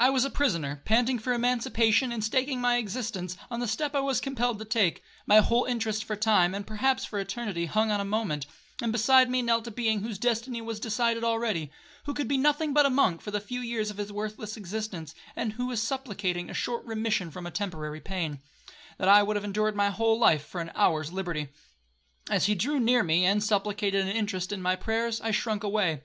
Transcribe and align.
I 0.00 0.10
was 0.10 0.24
a 0.24 0.30
prisoner, 0.30 0.82
panting 0.84 1.20
for 1.20 1.32
emancipation, 1.32 2.10
and 2.10 2.24
staking 2.24 2.60
my 2.60 2.76
existence 2.78 3.36
on 3.52 3.60
the 3.60 3.68
step 3.68 3.94
I 3.94 4.00
was 4.00 4.20
compelled 4.20 4.58
to 4.58 4.64
take,—my 4.64 5.36
whole 5.38 5.64
interest 5.66 6.02
for 6.02 6.16
time, 6.16 6.56
and 6.56 6.66
perhaps 6.66 7.04
for 7.04 7.20
eternity, 7.20 7.66
hung 7.66 7.92
on 7.92 8.00
a 8.00 8.04
moment; 8.04 8.46
and 8.82 8.90
beside 8.90 9.30
me 9.30 9.42
knelt 9.42 9.68
a 9.68 9.70
being 9.70 10.00
whose 10.00 10.18
destiny 10.18 10.60
was 10.60 10.80
decided 10.80 11.22
already, 11.22 11.70
who 12.02 12.14
could 12.14 12.26
be 12.26 12.36
nothing 12.36 12.74
but 12.74 12.84
a 12.84 12.90
monk 12.90 13.20
for 13.20 13.30
the 13.30 13.38
few 13.38 13.60
years 13.60 13.90
of 13.92 13.96
his 13.96 14.10
worthless 14.12 14.56
existence, 14.56 15.14
and 15.36 15.52
who 15.52 15.66
was 15.66 15.80
supplicating 15.80 16.50
a 16.50 16.52
short 16.52 16.84
remission 16.84 17.30
from 17.30 17.46
a 17.46 17.52
temporary 17.52 18.00
pain, 18.00 18.40
that 18.98 19.06
I 19.06 19.22
would 19.22 19.36
have 19.36 19.44
endured 19.44 19.76
my 19.76 19.90
whole 19.90 20.18
life 20.18 20.44
for 20.44 20.60
an 20.60 20.72
hour's 20.74 21.12
liberty. 21.12 21.50
As 22.28 22.46
he 22.46 22.56
drew 22.56 22.80
near 22.80 23.04
me, 23.04 23.24
and 23.24 23.40
supplicated 23.40 24.00
an 24.04 24.08
interest 24.16 24.50
in 24.50 24.60
my 24.60 24.74
prayers, 24.74 25.20
I 25.20 25.30
shrunk 25.30 25.62
away. 25.62 26.02